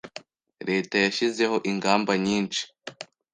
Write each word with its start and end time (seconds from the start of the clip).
Leta 0.69 0.95
yashyizeho 1.05 1.55
ingamba 1.69 2.11
nyinshi 2.25 2.63